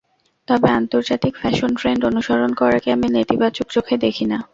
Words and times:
তবে 0.47 0.67
আন্তর্জাতিক 0.79 1.33
fashion 1.37 1.71
trend 1.75 2.01
অনুসরণ 2.09 2.51
করাকে 2.53 2.89
আমি 2.91 3.07
নেতিবাচক 3.15 3.67
চোখে 3.75 3.95
দেখি 4.05 4.25
না। 4.25 4.37